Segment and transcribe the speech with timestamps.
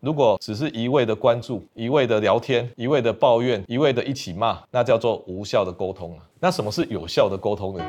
[0.00, 6.22] 如果只是一味的关注、一味的聊天、一味的抱怨、一味的一起骂，那叫做无效的沟通了。
[6.38, 7.84] 那什么是有效的沟通呢？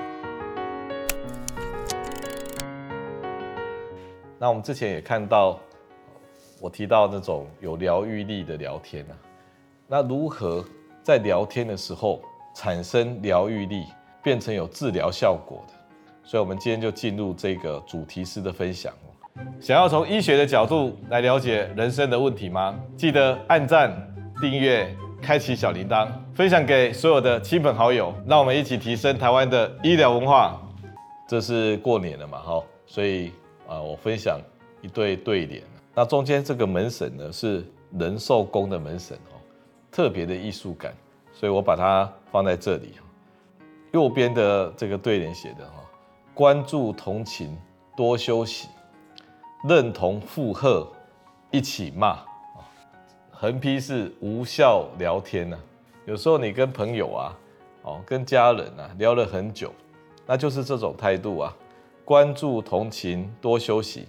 [4.40, 5.60] 那我们之前也看到，
[6.60, 9.14] 我提到那种有疗愈力的聊天啊，
[9.88, 10.66] 那如何
[11.04, 12.20] 在聊天的时候
[12.56, 13.86] 产生疗愈力，
[14.24, 15.74] 变成有治疗效果的？
[16.24, 18.92] 所以，我们今天就进入这个主题式的分享。
[19.60, 22.80] 想要从医学的角度来了解人生的问题吗？
[22.96, 23.92] 记得按赞、
[24.42, 30.62] 订阅、开启小铃铛，分享给所有的亲朋好友，让我们一起提升台湾的医疗文化。
[31.28, 33.32] 这是过年了嘛，哈，所以
[33.68, 34.40] 啊，我分享
[34.82, 35.62] 一对对联。
[35.94, 37.64] 那中间这个门神呢，是
[38.00, 39.38] 仁寿宫的门神哦，
[39.92, 40.94] 特别的艺术感，
[41.34, 42.94] 所以我把它放在这里。
[43.92, 45.84] 右边的这个对联写的哈，
[46.34, 47.58] 关注同情
[47.98, 48.70] 多休息。
[49.64, 50.88] 认同附和，
[51.52, 52.64] 一起骂啊！
[53.30, 55.60] 横批是无效聊天呢。
[56.06, 57.38] 有时候你跟朋友啊，
[57.82, 59.74] 哦，跟家人啊聊了很久，
[60.26, 61.54] 那就是这种态度啊。
[62.06, 64.04] 关注同情，多休息；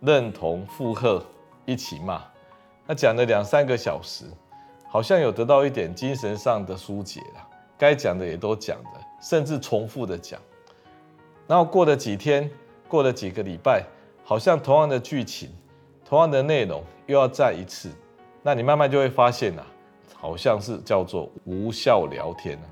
[0.00, 1.24] 认同附和，
[1.64, 2.22] 一起骂。
[2.86, 4.26] 那讲了两三个小时，
[4.86, 7.48] 好像有得到一点精神上的疏解了。
[7.78, 10.38] 该讲的也都讲了，甚至重复的讲。
[11.46, 12.50] 然后过了几天，
[12.86, 13.82] 过了几个礼拜。
[14.24, 15.50] 好像同样的剧情，
[16.04, 17.90] 同样的内容又要再一次，
[18.42, 19.66] 那你慢慢就会发现啊，
[20.16, 22.66] 好像是叫做无效聊天啊。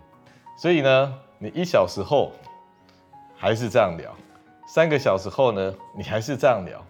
[0.56, 2.32] 所以呢，你一小时后
[3.36, 4.14] 还是这样聊，
[4.66, 6.82] 三个小时后呢，你还是这样聊，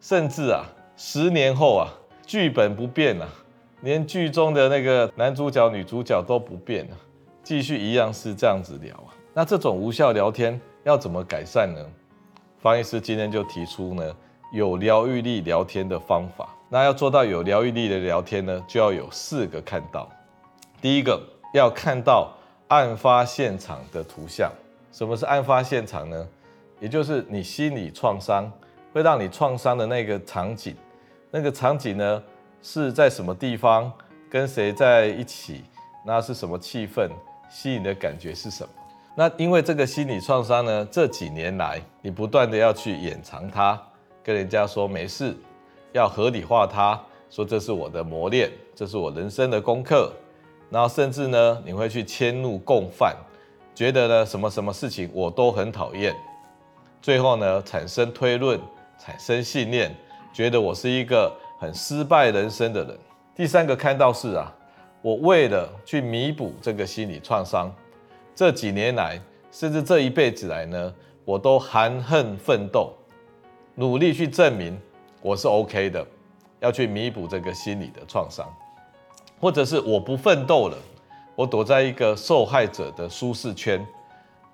[0.00, 0.64] 甚至啊，
[0.96, 1.92] 十年后啊，
[2.24, 3.28] 剧本不变啊，
[3.82, 6.96] 连剧中的那个男主角、女主角都不变啊，
[7.42, 9.12] 继续一样是这样子聊啊。
[9.34, 11.84] 那这种无效聊天要怎么改善呢？
[12.66, 14.16] 方医师今天就提出呢，
[14.50, 16.48] 有疗愈力聊天的方法。
[16.68, 20.10] 那要做到有疗愈力的聊天呢，就要有四个看到。
[20.80, 21.22] 第一个，
[21.52, 22.32] 要看到
[22.66, 24.50] 案发现场的图像。
[24.90, 26.26] 什么是案发现场呢？
[26.80, 28.50] 也就是你心理创伤
[28.92, 30.74] 会让你创伤的那个场景。
[31.30, 32.20] 那个场景呢，
[32.60, 33.92] 是在什么地方？
[34.28, 35.62] 跟谁在一起？
[36.04, 37.08] 那是什么气氛？
[37.48, 38.70] 心里的感觉是什么？
[39.18, 43.80] 那因为这个心理创伤呢，这几年来你不断的要去掩藏它，
[44.22, 45.34] 跟人家说没事，
[45.92, 47.00] 要合理化它，
[47.30, 50.12] 说这是我的磨练，这是我人生的功课，
[50.68, 53.16] 然后甚至呢，你会去迁怒共犯，
[53.74, 56.14] 觉得呢什么什么事情我都很讨厌，
[57.00, 58.60] 最后呢产生推论，
[58.98, 59.96] 产生信念，
[60.30, 62.94] 觉得我是一个很失败人生的人。
[63.34, 64.54] 第三个看到是啊，
[65.00, 67.74] 我为了去弥补这个心理创伤。
[68.36, 69.18] 这几年来，
[69.50, 72.92] 甚至这一辈子来呢，我都含恨奋斗，
[73.76, 74.78] 努力去证明
[75.22, 76.06] 我是 OK 的，
[76.60, 78.46] 要去弥补这个心理的创伤，
[79.40, 80.76] 或者是我不奋斗了，
[81.34, 83.82] 我躲在一个受害者的舒适圈，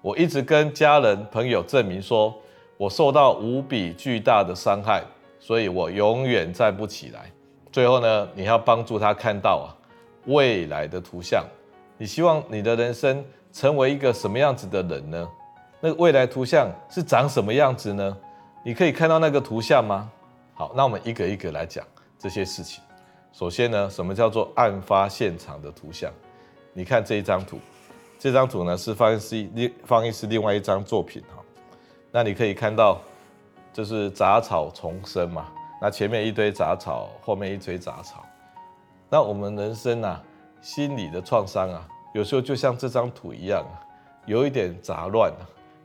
[0.01, 2.33] 我一直跟家人朋友证明说
[2.77, 5.03] 我受到无比巨大的伤害，
[5.41, 7.29] 所以我永远站不起来。
[7.73, 9.75] 最后呢，你要帮助他看到啊
[10.27, 11.45] 未来的图像，
[11.99, 13.25] 你希望你的人生。
[13.53, 15.29] 成为一个什么样子的人呢？
[15.81, 18.17] 那个未来图像是长什么样子呢？
[18.65, 20.11] 你可以看到那个图像吗？
[20.55, 21.85] 好，那我们一个一个来讲
[22.19, 22.83] 这些事情。
[23.33, 26.11] 首先呢，什么叫做案发现场的图像？
[26.73, 27.59] 你看这一张图，
[28.19, 31.43] 这张图呢是方医师另方医师另外一张作品哈。
[32.11, 33.01] 那你可以看到，
[33.73, 35.49] 就是杂草丛生嘛。
[35.81, 38.25] 那前面一堆杂草，后面一堆杂草。
[39.11, 40.23] 那我们人生啊，
[40.61, 41.89] 心理的创伤啊。
[42.13, 43.65] 有时候就像这张图一样，
[44.27, 45.33] 有一点杂乱，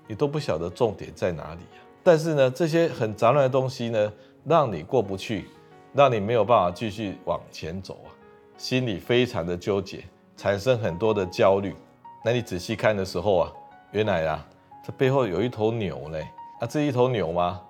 [0.07, 1.61] 你都不晓得重点在哪里。
[2.03, 5.47] 但是呢，这些很杂乱的东西呢，让你过不去，
[5.93, 8.11] 让你没有办法继续往前走啊，
[8.57, 10.03] 心里非常的纠结，
[10.35, 11.75] 产生很多的焦虑。
[12.23, 13.53] 那你仔细看的时候啊，
[13.91, 14.45] 原来啊，
[14.85, 16.19] 这背后有一头牛呢。
[16.59, 17.61] 啊，这一头牛吗？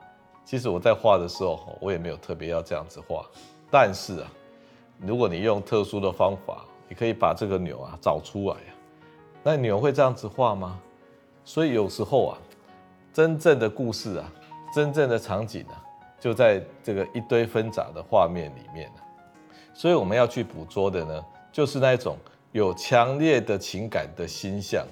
[0.45, 3.25] 其实我在画的时候，我也没有特别要这样子画。
[3.69, 4.31] 但是啊，
[4.99, 8.71] 如果你用特殊的方法，你可以把这个牛啊找出来啊，
[9.43, 10.79] 那牛会这样子画吗？
[11.43, 12.37] 所以有时候啊，
[13.13, 14.31] 真正的故事啊，
[14.73, 15.83] 真正的场景啊，
[16.19, 19.03] 就在这个一堆纷杂的画面里面啊。
[19.73, 22.17] 所以我们要去捕捉的呢，就是那种
[22.51, 24.85] 有强烈的情感的心象，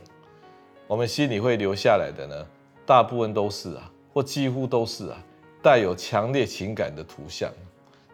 [0.87, 2.47] 我们心里会留下来的呢，
[2.85, 5.17] 大部分都是啊，或几乎都是啊，
[5.61, 7.51] 带有强烈情感的图像。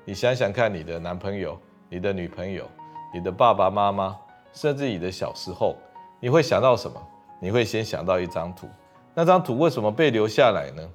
[0.06, 2.68] 你想想看，你的男朋友，你的女朋友。
[3.14, 4.18] 你的爸爸妈妈，
[4.54, 5.76] 甚至你的小时候，
[6.20, 7.02] 你会想到什么？
[7.40, 8.70] 你会先想到一张图。
[9.14, 10.90] 那张图为什么被留下来呢？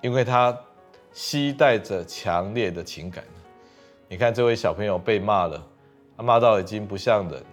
[0.00, 0.56] 因为它
[1.12, 3.22] 携带着强烈的情感。
[4.08, 5.62] 你看这位小朋友被骂了，
[6.16, 7.46] 他骂到已经不像人了。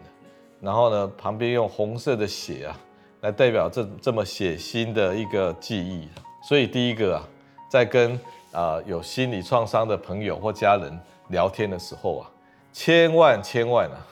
[0.62, 2.80] 然后呢，旁边用红色的血啊，
[3.22, 6.08] 来代表这这么血腥的一个记忆。
[6.48, 7.28] 所以第一个啊，
[7.70, 8.20] 在跟
[8.54, 12.32] 啊、有心理创伤的朋友或家人聊天的时候啊，
[12.72, 14.06] 千万千万啊，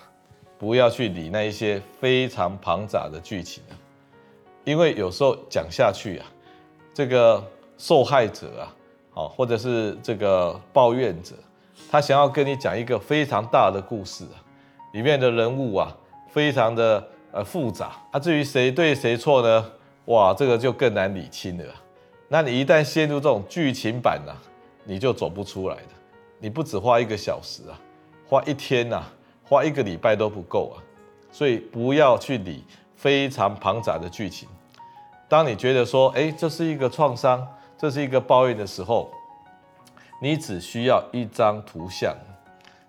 [0.57, 3.73] 不要去理那一些非常庞杂的剧情啊，
[4.63, 6.25] 因为有时候讲下去啊，
[6.93, 7.43] 这个
[7.77, 8.73] 受害者啊，
[9.11, 11.35] 好或者是这个抱怨者，
[11.91, 14.37] 他想要跟你讲一个非常大的故事啊，
[14.93, 15.95] 里面的人物啊。
[16.35, 17.01] 非常的
[17.31, 19.71] 呃复杂啊，至于谁对谁错呢？
[20.07, 21.63] 哇，这个就更难理清了。
[22.27, 24.35] 那你一旦陷入这种剧情版呢、啊，
[24.83, 25.87] 你就走不出来的。
[26.37, 27.79] 你不只花一个小时啊，
[28.27, 29.13] 花一天呐、啊，
[29.43, 30.81] 花一个礼拜都不够啊。
[31.31, 32.63] 所以不要去理
[32.95, 34.47] 非常庞杂的剧情。
[35.27, 37.45] 当你觉得说，哎，这是一个创伤，
[37.77, 39.11] 这是一个抱怨的时候，
[40.21, 42.15] 你只需要一张图像，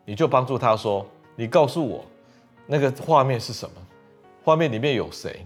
[0.05, 1.05] 你就帮助他说，
[1.35, 2.05] 你告诉我。
[2.67, 3.75] 那个画面是什么？
[4.45, 5.45] 画面里面有谁？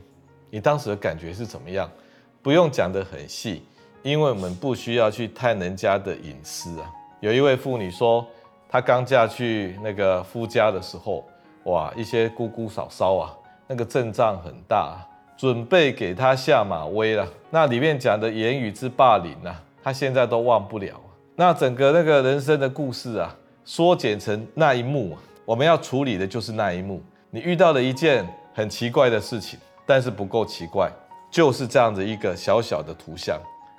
[0.50, 1.90] 你当时的感觉是怎么样？
[2.42, 3.62] 不用讲得很细，
[4.02, 6.90] 因为我们不需要去探人家的隐私啊。
[7.20, 8.26] 有一位妇女说，
[8.72, 11.24] 她刚嫁去那个夫家的时候，
[11.64, 13.36] 哇，一些姑姑嫂嫂啊，
[13.66, 15.04] 那个阵仗很大，
[15.36, 17.26] 准备给她下马威了。
[17.50, 20.94] 那里面讲的言语之霸凌啊，她现在都忘不了。
[21.34, 27.02] 那整个那个人生的故事啊，缩减成那一幕，我们要处理的就是那一幕。
[27.30, 28.24] 你遇到了一件
[28.54, 30.88] 很奇怪的事情，但是不够奇怪，
[31.28, 33.36] 就是这样子一个小小的图像，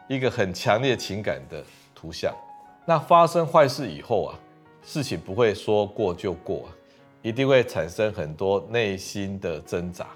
[0.10, 1.64] 一个很强烈情感的
[1.96, 2.34] 图像。
[2.84, 4.36] 那发生坏事以后啊，
[4.84, 6.64] 事情不会说过就过，
[7.22, 10.08] 一定会产生很多内心的挣扎。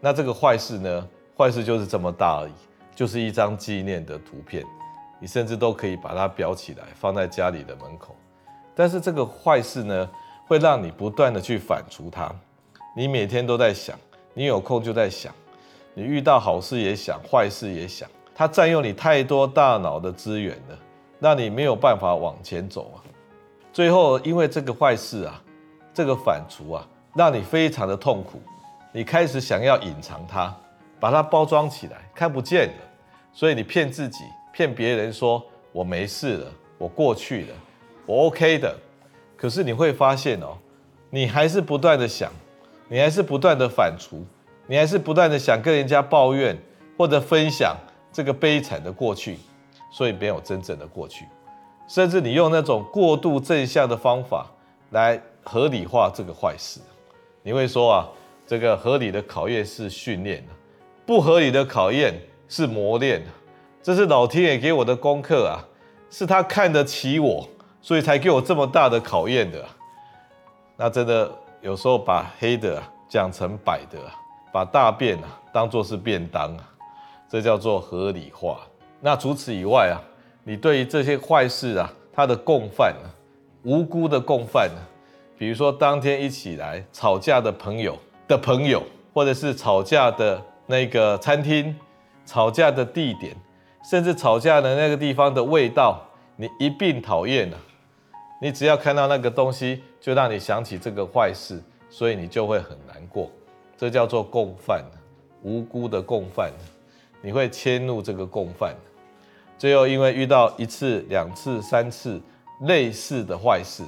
[0.00, 2.52] 那这个坏事呢，坏事就是这么大而已，
[2.94, 4.64] 就是一张纪念的图片，
[5.18, 8.14] 你甚至都可以把它裱起来，放在家里的门口。
[8.74, 10.08] 但是这个坏事呢，
[10.46, 12.30] 会让你不断的去反刍它。
[12.94, 13.98] 你每天都在想，
[14.34, 15.34] 你有空就在想，
[15.94, 20.78] 你遇到好事也想，坏事也想，它占用你太多大脑的资源了，
[21.18, 23.00] 让你没有办法往前走啊。
[23.76, 25.38] 最后，因为这个坏事啊，
[25.92, 28.40] 这个反刍啊，让你非常的痛苦，
[28.90, 30.50] 你开始想要隐藏它，
[30.98, 32.74] 把它包装起来，看不见了。
[33.34, 37.54] 所以你骗自己，骗别人说我没事了，我过去了，
[38.06, 38.74] 我 OK 的。
[39.36, 40.56] 可是你会发现哦，
[41.10, 42.32] 你还是不断的想。
[42.88, 44.22] 你还是不断的反刍，
[44.66, 46.56] 你还是不断的想跟人家抱怨
[46.96, 47.76] 或者分享
[48.10, 49.36] 这个悲惨的过去，
[49.92, 51.26] 所以没有真正的过去。
[51.86, 54.46] 甚至你用那种过度正向的方法
[54.90, 56.80] 来合理化这个坏事，
[57.42, 58.08] 你会说啊，
[58.46, 60.44] 这个合理的考验是训练，
[61.04, 62.14] 不合理的考验
[62.48, 63.22] 是磨练。
[63.82, 65.62] 这是老天爷给我的功课啊，
[66.10, 67.48] 是他看得起我，
[67.80, 69.64] 所以才给我这么大的考验的。
[70.76, 71.30] 那真的。
[71.62, 73.98] 有时候把黑的讲成白的，
[74.52, 76.68] 把大便啊当做是便当啊，
[77.28, 78.60] 这叫做合理化。
[79.00, 79.98] 那除此以外啊，
[80.48, 83.10] 你对于这些坏事啊，他的共犯啊，
[83.64, 84.78] 无辜的共犯啊，
[85.36, 87.98] 比如说当天一起来吵架的朋友
[88.28, 88.80] 的朋友，
[89.12, 91.74] 或者是吵架的那个餐厅，
[92.24, 93.34] 吵架的地点，
[93.90, 96.00] 甚至吵架的那个地方的味道，
[96.36, 97.58] 你一并讨厌了。
[98.40, 101.60] 你只要看到那个东西，就让你想起这个坏事，
[101.90, 103.28] 所以你就会很难过。
[103.76, 104.84] 这叫做共犯，
[105.42, 106.52] 无辜的共犯，
[107.20, 108.72] 你会迁怒这个共犯。
[109.58, 112.20] 最后，因为遇到一次、两次、三次
[112.62, 113.82] 类似的坏事，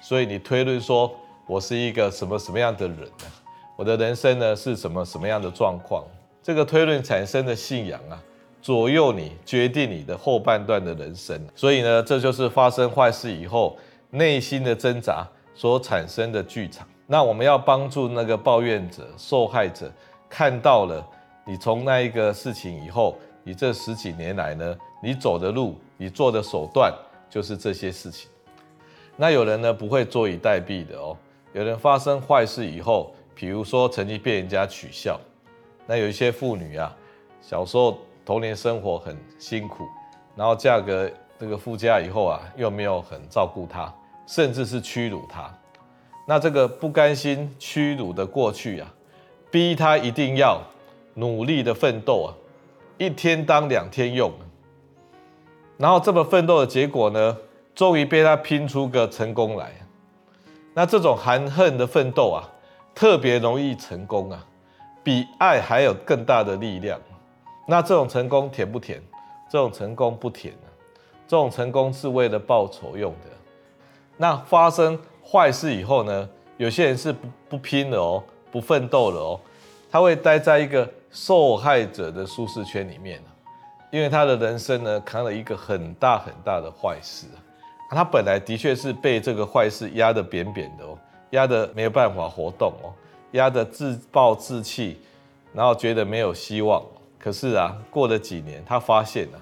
[0.00, 1.10] 所以你推论说，
[1.46, 3.26] 我是一个什么什么样的人呢？
[3.76, 6.04] 我的人生呢是什么什么样的状况？
[6.42, 8.20] 这个推论产生的信仰啊。
[8.60, 11.40] 左右你，决定你的后半段的人生。
[11.54, 13.76] 所以呢，这就是发生坏事以后。
[14.14, 19.90] 内心的挣扎所产生的剧场，那我们要帮助那个抱怨者、受害者
[20.28, 21.02] 看到了
[21.46, 26.92] 你从那一个事情以后，你这十几年来呢，你走的路，你做的手段
[27.28, 28.30] 就是这些事情。
[29.16, 31.16] 那有人呢不会坐以待毙的哦，
[31.52, 35.20] 有人发生坏事以后，比如说曾经被人家取笑，
[35.86, 36.96] 那有一些妇女啊，
[37.40, 39.84] 小时候童年生活很辛苦，
[40.36, 43.92] 然后嫁个这个夫家以后啊，又没有很照顾她。
[44.24, 45.52] 甚至是屈辱他，
[46.26, 48.94] 那这个不甘心屈辱的过去啊，
[49.50, 50.62] 逼他一定要
[51.14, 52.30] 努力的奋斗啊，
[52.98, 54.32] 一天当两天用，
[55.76, 57.36] 然后这么奋斗的结果呢，
[57.74, 59.72] 终于被他拼出个成功来。
[60.74, 62.48] 那这种含恨的奋斗啊，
[62.94, 64.46] 特别容易成功啊，
[65.02, 67.00] 比爱还有更大的力量。
[67.66, 69.02] 那这种成功甜不甜？
[69.50, 70.66] 这种成功不甜啊，
[71.28, 73.30] 这种成功是为了报仇用的。
[74.16, 79.40] 那发生坏事以后呢，有些人是不不拼了哦，不奋斗了哦，
[79.90, 83.22] 他会待在一个受害者的舒适圈里面，
[83.90, 87.26] 因为他的人生呢扛了一个很大很大的坏事，
[87.90, 90.98] 他本来的确是被这个坏事压得扁扁的哦，
[91.30, 92.88] 压得没有办法活动哦，
[93.32, 94.98] 压得自暴自弃，
[95.52, 96.82] 然后觉得没有希望。
[97.18, 99.38] 可是啊，过了几年，他发现啊，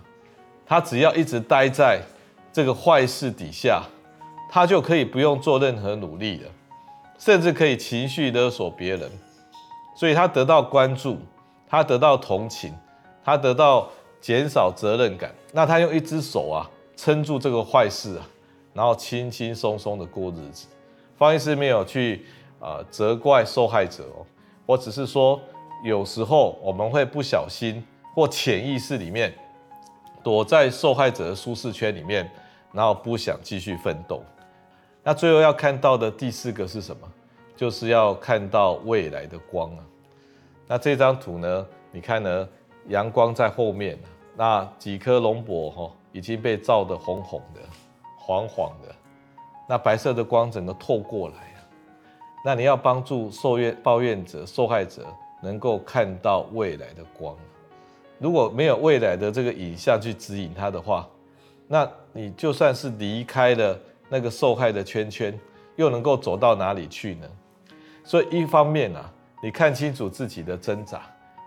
[0.67, 2.03] 他只要一直待在
[2.53, 3.85] 这个坏事底下，
[4.51, 6.51] 他就可以不用做任何努力了，
[7.17, 9.09] 甚至可以情绪勒索别人，
[9.97, 11.17] 所以他得到关注，
[11.71, 12.75] 他得到同情，
[13.25, 13.89] 他得到
[14.21, 15.33] 减少责任感。
[15.53, 18.29] 那他用一只手啊撑住这个坏事啊，
[18.75, 20.67] 然后轻轻松松的过日子。
[21.17, 22.27] 方医师没有去
[22.59, 24.27] 啊、呃、责怪受害者哦，
[24.67, 25.41] 我只是说。
[25.83, 27.83] 有时候我们会不小心
[28.15, 29.33] 或潜意识里面
[30.23, 32.31] 躲在受害者的舒适圈里面，
[32.71, 34.23] 然后不想继续奋斗。
[35.03, 37.11] 那最后要看到的第四个是什么？
[37.57, 39.81] 就是要看到未来的光啊。
[40.71, 41.67] 那这张图呢？
[41.91, 42.49] 你看呢？
[42.87, 43.99] 阳光在后面，
[44.37, 47.61] 那几颗龙柏哈已经被照得红红的、
[48.17, 48.95] 黄黄的，
[49.69, 51.35] 那白色的光整个透过来。
[52.45, 55.05] 那你要帮助受怨抱怨者、受害者。
[55.43, 57.35] 能够看到未来的光，
[58.19, 61.09] 如果没有未来的这个影像去指引他的话，
[61.67, 63.75] 那你就算是离开了
[64.11, 65.41] 那个受害的圈圈，
[65.77, 67.27] 又能够走到哪里去呢？
[68.05, 69.11] 所以一方面啊，
[69.43, 70.99] 你看清楚自己的挣扎；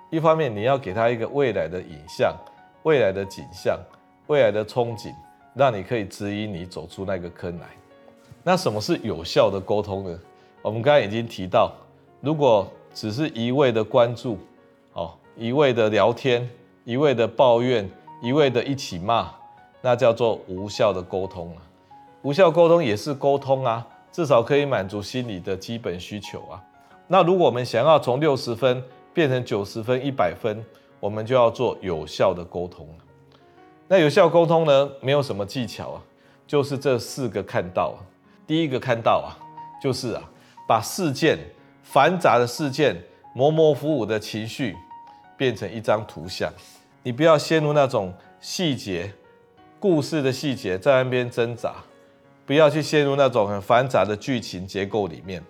[0.09, 2.35] 一方面你要给他一个未来的影像、
[2.83, 3.79] 未来的景象、
[4.27, 5.13] 未来的憧憬，
[5.53, 7.67] 让你可以指引你走出那个坑来。
[8.43, 10.19] 那什么是有效的沟通呢？
[10.61, 11.71] 我们刚才已经提到，
[12.19, 14.39] 如果只是一味的关注，
[14.93, 16.49] 哦，一味的聊天，
[16.83, 17.87] 一味的抱怨，
[18.21, 19.31] 一味的一起骂，
[19.81, 21.61] 那叫做无效的沟通啊。
[22.23, 26.63] 无效沟通也是沟通啊，至少可以满足心理的基本需求啊。
[27.07, 28.83] 那如果我们想要从六十分
[29.13, 30.63] 变成九十分、一百分，
[30.99, 32.87] 我们就要做有效的沟通。
[33.87, 36.01] 那有效沟通呢，没有什么技巧啊，
[36.47, 37.99] 就是这四个看到啊。
[38.47, 39.35] 第一个看到啊，
[39.81, 40.23] 就是啊，
[40.67, 41.37] 把事件。
[41.85, 42.95] 繁杂的事件、
[43.35, 44.75] 模模糊糊的情绪，
[45.37, 46.51] 变成一张图像。
[47.03, 49.13] 你不要陷入那种细节、
[49.79, 51.75] 故事的细节在那边挣扎，
[52.47, 55.43] 不要去陷入那种很繁杂的剧情结构里面。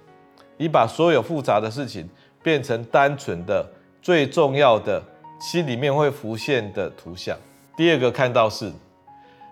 [0.64, 2.08] 你把所有复杂的事情
[2.42, 3.70] 变成单纯的、
[4.02, 5.04] 最重要的、
[5.38, 7.38] 心里面会浮现的图像。
[7.76, 8.72] 第二个看到是，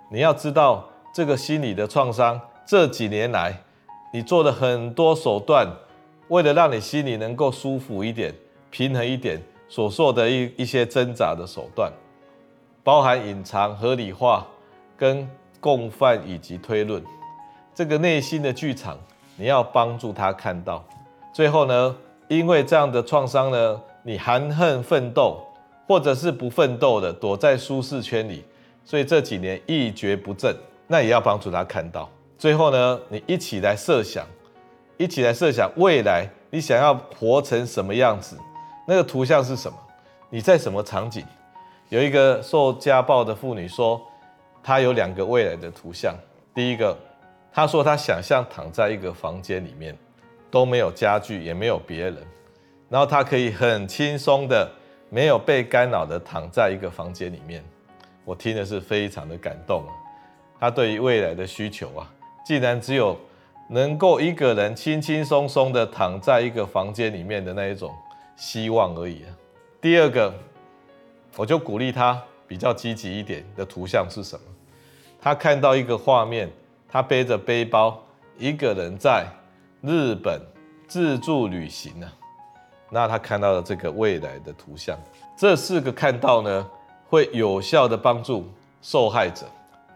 [0.09, 3.53] 你要知道这个心理的创伤，这几年来
[4.13, 5.67] 你做了很多手段。
[6.29, 8.33] 为了让你心里能够舒服一点、
[8.69, 9.37] 平衡一点，
[9.67, 11.91] 所做的一一些挣扎的手段，
[12.85, 14.47] 包含隐藏、合理化、
[14.95, 17.03] 跟共犯以及推论，
[17.75, 18.97] 这个内心的剧场，
[19.35, 20.81] 你要帮助他看到。
[21.33, 21.95] 最后呢，
[22.27, 25.41] 因为这样的创伤呢，你含恨奋斗，
[25.87, 28.43] 或者是不奋斗的躲在舒适圈里，
[28.83, 30.55] 所以这几年一蹶不振，
[30.87, 32.09] 那也要帮助他看到。
[32.37, 34.25] 最后呢，你一起来设想。
[34.97, 38.37] 一起来设想未来，你想要活成什么样子？
[38.85, 39.75] 那个图像是什么？
[40.29, 41.25] 你在什么场景？
[41.89, 43.99] 有一个受家暴的妇女说，
[44.61, 46.13] 她有两个未来的图像。
[46.53, 46.95] 第一个，
[47.51, 49.97] 她说她想象躺在一个房间里面，
[50.51, 52.17] 都没有家具，也没有别人，
[52.89, 54.69] 然后他可以很轻松的，
[55.09, 57.63] 没有被干扰的躺在一个房间里面。
[58.25, 59.87] 我听的是非常的感动。
[59.87, 59.93] 啊。
[60.59, 62.13] 他对于未来的需求啊，
[62.45, 63.17] 竟然只有。
[63.73, 67.89] 能够一个人轻轻松松的躺在一个房间里面的那一种
[68.35, 69.23] 希望而已。
[69.79, 70.33] 第二个，
[71.37, 74.41] 我就鼓励他比较积极一点的图像是什么？
[75.21, 76.51] 他看到一个画面，
[76.89, 78.03] 他背着背包，
[78.37, 79.25] 一个人在
[79.81, 80.39] 日本
[80.87, 82.07] 自助旅行呢。
[82.89, 84.97] 那他看到了这个未来的图像，
[85.35, 86.69] 这四个看到呢，
[87.09, 88.45] 会有效的帮助
[88.81, 89.45] 受害者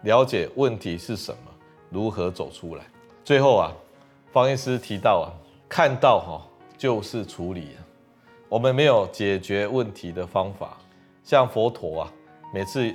[0.02, 1.50] 了解问题是什么，
[1.90, 2.84] 如何走出来。
[3.24, 3.72] 最后啊，
[4.32, 5.28] 方医师提到啊，
[5.68, 6.40] 看到哈
[6.76, 7.76] 就是处理。
[8.48, 10.78] 我们没有解决问题的方法，
[11.22, 12.12] 像佛陀啊，
[12.54, 12.94] 每次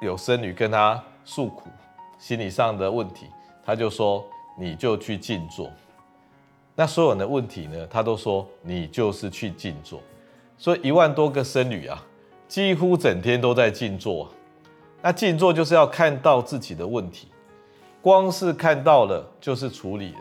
[0.00, 1.68] 有僧侣跟他诉苦，
[2.18, 3.26] 心理上的问题，
[3.64, 4.24] 他就说
[4.58, 5.70] 你就去静坐。
[6.74, 10.00] 那所有的问题呢，他都说你就是去静坐。
[10.56, 12.02] 所以一万多个僧侣啊，
[12.48, 14.28] 几乎整天都在静坐。
[15.02, 17.28] 那静坐就是要看到自己的问题。
[18.00, 20.20] 光是看到了就是处理了，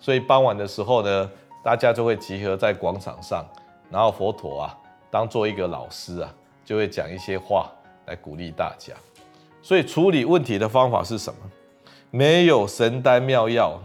[0.00, 1.30] 所以傍晚的时候呢，
[1.62, 3.46] 大家就会集合在广场上，
[3.90, 7.70] 然后佛陀啊，当做一个老师啊，就会讲一些话
[8.06, 8.92] 来鼓励大家。
[9.62, 11.38] 所以处理问题的方法是什么？
[12.10, 13.80] 没有神丹妙药，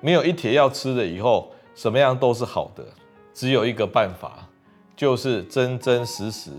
[0.00, 2.84] 没有一帖药吃了以后，什么样都是好的。
[3.34, 4.48] 只有一个办法，
[4.96, 6.50] 就是真真实实、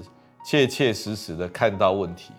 [0.46, 2.32] 切切实实的看到问题。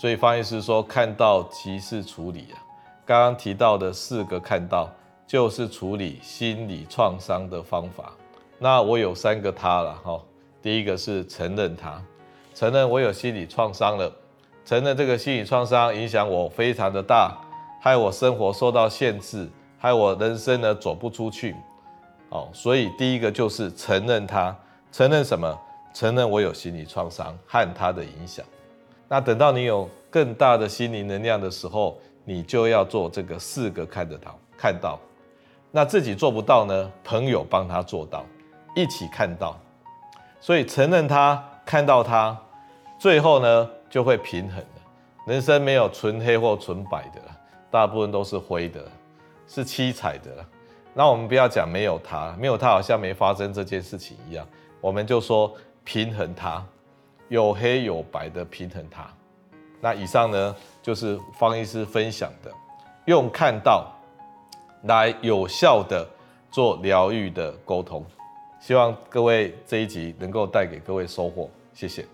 [0.00, 2.58] 所以方医师说，看到即是处理啊。
[3.04, 4.88] 刚刚提到的四个看到，
[5.26, 8.12] 就是处理心理创伤的方法。
[8.58, 10.20] 那我有三个他了哈。
[10.62, 12.00] 第一个是承认他，
[12.54, 14.12] 承认我有心理创伤了，
[14.64, 17.36] 承认这个心理创伤影响我非常的大。
[17.80, 19.48] 害我生活受到限制，
[19.78, 21.54] 害我人生呢走不出去，
[22.30, 24.54] 哦，所以第一个就是承认它，
[24.90, 25.58] 承认什么？
[25.94, 28.44] 承认我有心理创伤和它的影响。
[29.08, 34.98] 那等到你有更大的心灵能量的时候，你就要做这个四个看得到，看到。
[35.70, 36.90] 那自己做不到呢？
[37.02, 38.24] 朋友帮他做到，
[38.74, 39.58] 一起看到。
[40.40, 42.36] 所以承认它，看到它，
[42.98, 44.66] 最后呢就会平衡了。
[45.26, 47.20] 人生没有纯黑或纯白的。
[47.70, 48.82] 大部分都是灰的，
[49.48, 50.44] 是七彩的。
[50.94, 54.46] 那我们不要讲没有它，没有它好像没发生这件事情一样。
[54.80, 55.52] 我们就说
[55.84, 56.64] 平衡它，
[57.28, 59.08] 有黑有白的平衡它。
[59.80, 62.52] 那以上呢，就是方医师分享的，
[63.06, 63.90] 用看到
[64.84, 66.08] 来有效的
[66.50, 68.04] 做疗愈的沟通。
[68.60, 72.04] 希望各位这一集能够带给各位收获，谢谢。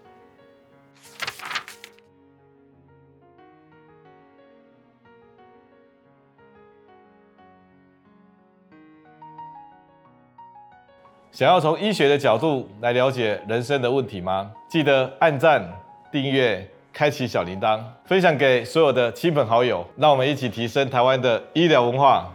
[11.34, 14.48] 想要从医学的角度来了解人生的问题吗？
[14.68, 15.68] 记得按赞、
[16.12, 22.32] 订阅、开启小铃铛，分享给所有的亲朋好友，让我们一起提升台湾的医疗文化。